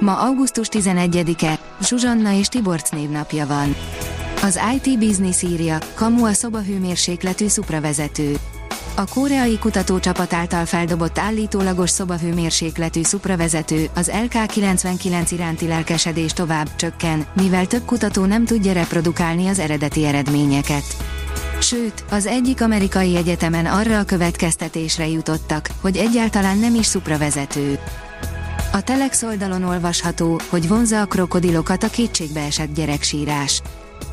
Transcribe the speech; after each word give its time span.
Ma 0.00 0.18
augusztus 0.18 0.68
11-e, 0.70 1.58
Zsuzsanna 1.82 2.32
és 2.32 2.48
Tiborc 2.48 2.90
névnapja 2.90 3.46
van. 3.46 3.74
Az 4.42 4.60
IT 4.74 4.98
Business 4.98 5.42
írja, 5.42 5.78
kamu 5.94 6.24
a 6.24 6.32
szobahőmérsékletű 6.32 7.48
szupravezető. 7.48 8.36
A 8.96 9.04
koreai 9.14 9.58
kutatócsapat 9.58 10.32
által 10.32 10.64
feldobott 10.64 11.18
állítólagos 11.18 11.90
szobahőmérsékletű 11.90 13.02
szupravezető, 13.02 13.88
az 13.94 14.10
LK99 14.14 15.28
iránti 15.30 15.66
lelkesedés 15.66 16.32
tovább 16.32 16.76
csökken, 16.76 17.26
mivel 17.32 17.66
több 17.66 17.84
kutató 17.84 18.24
nem 18.24 18.44
tudja 18.44 18.72
reprodukálni 18.72 19.46
az 19.46 19.58
eredeti 19.58 20.04
eredményeket. 20.04 20.84
Sőt, 21.60 22.04
az 22.10 22.26
egyik 22.26 22.62
amerikai 22.62 23.16
egyetemen 23.16 23.66
arra 23.66 23.98
a 23.98 24.04
következtetésre 24.04 25.08
jutottak, 25.08 25.70
hogy 25.80 25.96
egyáltalán 25.96 26.58
nem 26.58 26.74
is 26.74 26.86
szupravezető. 26.86 27.78
A 28.72 28.80
Telex 28.80 29.22
oldalon 29.22 29.62
olvasható, 29.62 30.40
hogy 30.48 30.68
vonza 30.68 31.00
a 31.00 31.06
krokodilokat 31.06 31.82
a 31.82 31.88
kétségbeesett 31.88 32.74
gyereksírás. 32.74 33.62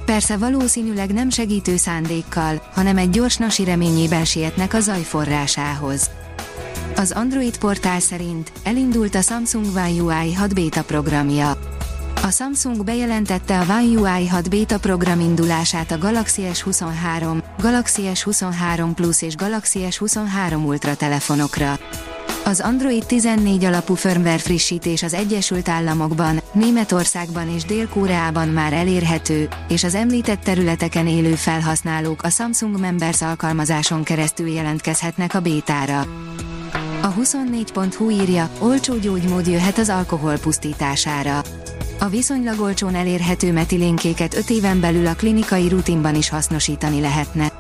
Persze 0.05 0.37
valószínűleg 0.37 1.13
nem 1.13 1.29
segítő 1.29 1.75
szándékkal, 1.75 2.61
hanem 2.73 2.97
egy 2.97 3.09
gyors 3.09 3.37
nasi 3.37 3.63
reményében 3.63 4.25
sietnek 4.25 4.73
a 4.73 4.79
zaj 4.79 5.01
forrásához. 5.01 6.09
Az 6.95 7.11
Android 7.11 7.57
portál 7.57 7.99
szerint 7.99 8.51
elindult 8.63 9.15
a 9.15 9.21
Samsung 9.21 9.65
One 9.65 10.01
UI 10.01 10.33
6 10.33 10.53
beta 10.53 10.83
programja. 10.83 11.57
A 12.23 12.29
Samsung 12.31 12.83
bejelentette 12.83 13.59
a 13.59 13.63
One 13.69 13.99
UI 13.99 14.27
6 14.27 14.49
beta 14.49 14.79
program 14.79 15.19
indulását 15.19 15.91
a 15.91 15.97
Galaxy 15.97 16.43
S23, 16.53 17.43
Galaxy 17.61 18.01
S23 18.13 18.91
Plus 18.95 19.21
és 19.21 19.35
Galaxy 19.35 19.79
S23 19.89 20.65
Ultra 20.65 20.95
telefonokra. 20.95 21.79
Az 22.47 22.59
Android 22.59 23.05
14 23.05 23.63
alapú 23.63 23.93
firmware 23.93 24.37
frissítés 24.37 25.03
az 25.03 25.13
Egyesült 25.13 25.69
Államokban, 25.69 26.41
Németországban 26.51 27.49
és 27.49 27.63
Dél-Koreában 27.63 28.47
már 28.47 28.73
elérhető, 28.73 29.47
és 29.67 29.83
az 29.83 29.95
említett 29.95 30.41
területeken 30.41 31.07
élő 31.07 31.35
felhasználók 31.35 32.23
a 32.23 32.29
Samsung 32.29 32.79
Members 32.79 33.21
alkalmazáson 33.21 34.03
keresztül 34.03 34.47
jelentkezhetnek 34.47 35.33
a 35.33 35.39
bétára. 35.39 35.99
A 37.01 37.13
24.hu 37.13 38.09
írja, 38.09 38.49
olcsó 38.59 38.95
gyógymód 38.97 39.47
jöhet 39.47 39.77
az 39.77 39.89
alkohol 39.89 40.37
pusztítására. 40.37 41.41
A 41.99 42.07
viszonylag 42.07 42.59
olcsón 42.59 42.95
elérhető 42.95 43.51
metilénkéket 43.51 44.35
5 44.35 44.49
éven 44.49 44.79
belül 44.79 45.07
a 45.07 45.15
klinikai 45.15 45.69
rutinban 45.69 46.15
is 46.15 46.29
hasznosítani 46.29 47.01
lehetne. 47.01 47.51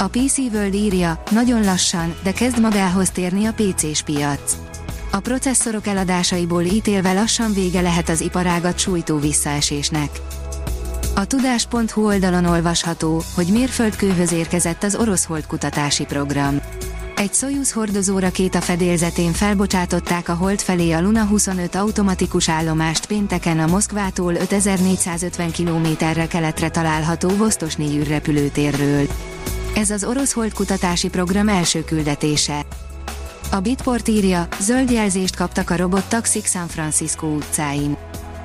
A 0.00 0.08
PC 0.08 0.38
World 0.38 0.74
írja, 0.74 1.22
nagyon 1.30 1.64
lassan, 1.64 2.14
de 2.22 2.32
kezd 2.32 2.60
magához 2.60 3.10
térni 3.10 3.44
a 3.44 3.52
PC-s 3.52 4.02
piac. 4.02 4.56
A 5.10 5.20
processzorok 5.20 5.86
eladásaiból 5.86 6.62
ítélve 6.62 7.12
lassan 7.12 7.52
vége 7.52 7.80
lehet 7.80 8.08
az 8.08 8.20
iparágat 8.20 8.78
sújtó 8.78 9.18
visszaesésnek. 9.18 10.20
A 11.14 11.24
tudás.hu 11.24 12.04
oldalon 12.06 12.44
olvasható, 12.44 13.22
hogy 13.34 13.46
mérföldkőhöz 13.46 14.32
érkezett 14.32 14.82
az 14.82 14.94
orosz 14.94 15.24
holdkutatási 15.24 16.04
program. 16.04 16.60
Egy 17.16 17.34
Soyuz 17.34 17.72
hordozó 17.72 18.18
rakéta 18.18 18.60
fedélzetén 18.60 19.32
felbocsátották 19.32 20.28
a 20.28 20.34
hold 20.34 20.60
felé 20.60 20.92
a 20.92 21.00
Luna 21.00 21.24
25 21.24 21.74
automatikus 21.74 22.48
állomást 22.48 23.06
pénteken 23.06 23.58
a 23.58 23.66
Moszkvától 23.66 24.34
5450 24.34 25.50
kilométerre 25.50 26.26
keletre 26.26 26.68
található 26.68 27.28
Vostosni 27.28 27.98
űrrepülőtérről. 27.98 29.06
Ez 29.78 29.90
az 29.90 30.04
orosz 30.04 30.32
holdkutatási 30.32 31.08
program 31.08 31.48
első 31.48 31.84
küldetése. 31.84 32.66
A 33.50 33.60
Bitport 33.60 34.08
írja, 34.08 34.48
zöld 34.60 34.90
jelzést 34.90 35.36
kaptak 35.36 35.70
a 35.70 35.76
robot 35.76 36.08
taxik 36.08 36.46
San 36.46 36.68
Francisco 36.68 37.26
utcáin. 37.26 37.96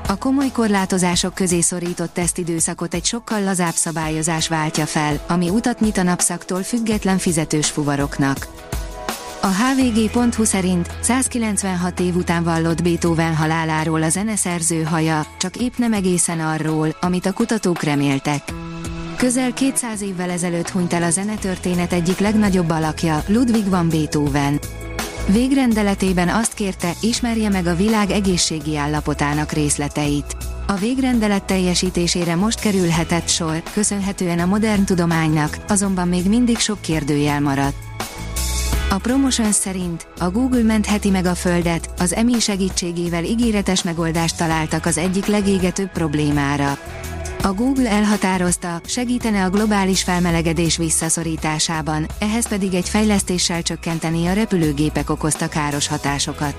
A 0.08 0.18
komoly 0.18 0.52
korlátozások 0.52 1.34
közé 1.34 1.62
szorított 1.62 2.14
tesztidőszakot 2.14 2.94
egy 2.94 3.06
sokkal 3.06 3.44
lazább 3.44 3.74
szabályozás 3.74 4.48
váltja 4.48 4.86
fel, 4.86 5.24
ami 5.28 5.50
utat 5.50 5.80
nyit 5.80 5.98
a 5.98 6.04
napszaktól 6.04 6.64
független 6.64 7.18
fizetős 7.18 7.70
fuvaroknak. 7.70 8.48
A 9.42 9.48
hvg.hu 9.48 10.44
szerint 10.44 10.90
196 11.02 12.00
év 12.00 12.16
után 12.16 12.44
vallott 12.44 12.84
Beethoven 12.84 13.36
haláláról 13.36 14.04
a 14.04 14.10
zeneszerző 14.10 14.84
haja, 14.84 15.26
csak 15.38 15.56
épp 15.56 15.78
nem 15.78 15.94
egészen 15.94 16.40
arról, 16.40 16.96
amit 17.02 17.26
a 17.26 17.34
kutatók 17.34 17.84
reméltek. 17.84 18.42
Közel 19.24 19.54
200 19.54 20.02
évvel 20.02 20.30
ezelőtt 20.30 20.70
hunyt 20.70 20.94
el 20.94 21.04
a 21.04 21.10
zenetörténet 21.10 21.94
egyik 21.94 22.20
legnagyobb 22.20 22.70
alakja, 22.70 23.24
Ludwig 23.28 23.70
van 23.70 23.90
Beethoven. 23.90 24.60
Végrendeletében 25.28 26.30
azt 26.30 26.54
kérte, 26.54 26.92
ismerje 27.02 27.50
meg 27.50 27.66
a 27.66 27.76
világ 27.76 28.10
egészségi 28.10 28.78
állapotának 28.78 29.52
részleteit. 29.52 30.36
A 30.68 30.74
végrendelet 30.74 31.44
teljesítésére 31.44 32.36
most 32.36 32.60
kerülhetett 32.60 33.28
sor, 33.28 33.64
köszönhetően 33.74 34.40
a 34.40 34.46
modern 34.46 34.84
tudománynak, 34.84 35.58
azonban 35.68 36.08
még 36.08 36.28
mindig 36.28 36.58
sok 36.58 36.82
kérdőjel 36.82 37.42
maradt. 37.42 37.78
A 38.90 38.98
Promotion 38.98 39.52
szerint 39.52 40.08
a 40.20 40.30
Google 40.30 40.64
mentheti 40.64 41.10
meg 41.10 41.26
a 41.26 41.36
Földet, 41.36 41.90
az 41.98 42.14
EMI 42.14 42.40
segítségével 42.40 43.24
ígéretes 43.24 43.84
megoldást 43.84 44.38
találtak 44.38 44.86
az 44.86 44.98
egyik 44.98 45.26
legégetőbb 45.26 45.92
problémára. 45.92 46.78
A 47.46 47.54
Google 47.54 47.90
elhatározta, 47.90 48.82
segítene 48.86 49.44
a 49.44 49.50
globális 49.50 50.04
felmelegedés 50.04 50.78
visszaszorításában, 50.78 52.08
ehhez 52.20 52.48
pedig 52.48 52.74
egy 52.74 52.90
fejlesztéssel 52.90 53.62
csökkenteni 53.62 54.28
a 54.28 54.34
repülőgépek 54.34 55.10
okozta 55.10 55.48
káros 55.48 55.88
hatásokat. 55.88 56.56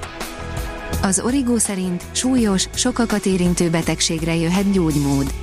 Az 1.03 1.21
Origo 1.21 1.59
szerint 1.59 2.05
súlyos, 2.12 2.69
sokakat 2.75 3.27
érintő 3.27 3.71
betegségre 3.71 4.34
jöhet 4.34 4.73
gyógymód. 4.73 5.34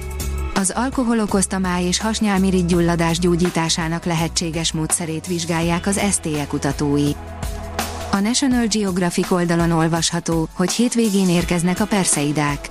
Az 0.55 0.73
alkohol 0.75 1.19
okozta 1.19 1.59
máj 1.59 1.83
és 1.83 1.99
hasnyálmirigy 1.99 2.65
gyulladás 2.65 3.19
gyógyításának 3.19 4.05
lehetséges 4.05 4.71
módszerét 4.71 5.27
vizsgálják 5.27 5.87
az 5.87 5.99
STE 6.11 6.47
kutatói. 6.47 7.11
A 8.11 8.19
National 8.19 8.65
Geographic 8.65 9.31
oldalon 9.31 9.71
olvasható, 9.71 10.47
hogy 10.53 10.71
hétvégén 10.71 11.29
érkeznek 11.29 11.79
a 11.79 11.85
perseidák. 11.85 12.69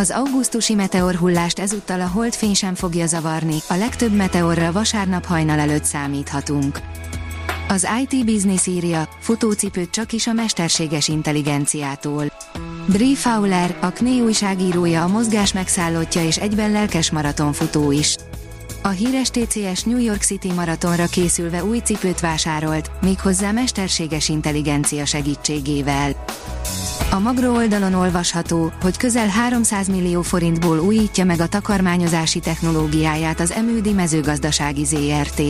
Az 0.00 0.10
augusztusi 0.10 0.74
meteorhullást 0.74 1.58
ezúttal 1.58 2.00
a 2.00 2.06
holdfény 2.06 2.54
sem 2.54 2.74
fogja 2.74 3.06
zavarni, 3.06 3.56
a 3.68 3.74
legtöbb 3.74 4.12
meteorra 4.12 4.72
vasárnap 4.72 5.24
hajnal 5.24 5.58
előtt 5.58 5.84
számíthatunk. 5.84 6.80
Az 7.68 7.88
IT 8.02 8.24
Business 8.24 8.66
írja, 8.66 9.08
futócipőt 9.18 9.90
csak 9.90 10.12
is 10.12 10.26
a 10.26 10.32
mesterséges 10.32 11.08
intelligenciától. 11.08 12.24
Brie 12.86 13.16
Fowler, 13.16 13.76
a 13.80 13.90
KNE 13.90 14.22
újságírója 14.22 15.02
a 15.02 15.08
mozgás 15.08 15.52
megszállottja 15.52 16.24
és 16.24 16.36
egyben 16.36 16.70
lelkes 16.70 17.10
maratonfutó 17.10 17.92
is. 17.92 18.16
A 18.82 18.88
híres 18.88 19.30
TCS 19.30 19.82
New 19.82 19.98
York 19.98 20.22
City 20.22 20.52
maratonra 20.52 21.06
készülve 21.06 21.64
új 21.64 21.78
cipőt 21.78 22.20
vásárolt, 22.20 22.90
méghozzá 23.00 23.50
mesterséges 23.50 24.28
intelligencia 24.28 25.04
segítségével. 25.04 26.29
A 27.12 27.18
Magro 27.18 27.52
oldalon 27.54 27.94
olvasható, 27.94 28.72
hogy 28.82 28.96
közel 28.96 29.28
300 29.28 29.88
millió 29.88 30.22
forintból 30.22 30.78
újítja 30.78 31.24
meg 31.24 31.40
a 31.40 31.46
takarmányozási 31.46 32.40
technológiáját 32.40 33.40
az 33.40 33.52
Emődi 33.52 33.92
mezőgazdasági 33.92 34.84
ZRT. 34.84 35.42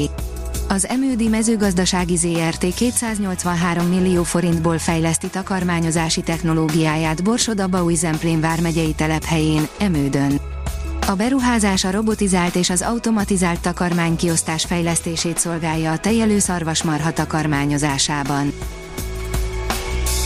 Az 0.69 0.89
Emődi 0.89 1.29
mezőgazdasági 1.29 2.17
ZRT 2.17 2.75
283 2.75 3.87
millió 3.87 4.23
forintból 4.23 4.79
fejleszti 4.79 5.27
takarmányozási 5.27 6.21
technológiáját 6.21 7.23
Borsod-Abaúj-Zemplén 7.23 8.41
vármegyei 8.41 8.93
telephelyén, 8.93 9.69
Emődön. 9.79 10.41
A 11.07 11.15
beruházás 11.15 11.85
a 11.85 11.91
robotizált 11.91 12.55
és 12.55 12.71
az 12.71 12.83
automatizált 12.83 13.61
takarmánykiosztás 13.61 14.65
fejlesztését 14.65 15.39
szolgálja 15.39 15.93
a 15.93 15.99
tejelő 15.99 16.39
szarvasmarha 16.39 17.13
takarmányozásában. 17.13 18.53